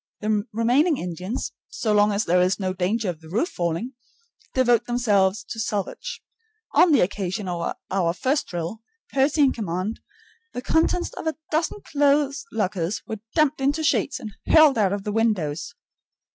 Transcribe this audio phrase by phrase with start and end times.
[0.21, 3.93] The remaining Indians, so long as there is no danger of the roof falling,
[4.55, 6.23] devote themselves to salvage.
[6.73, 8.81] On the occasion of our first drill,
[9.13, 9.99] Percy in command,
[10.53, 15.03] the contents of a dozen clothes lockers were dumped into sheets and hurled out of
[15.03, 15.75] the windows.